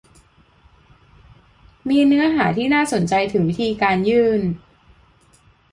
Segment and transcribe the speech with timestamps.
[1.89, 4.41] มีเนื้อหาที่น่าสนใจถึงวิธีการยื่น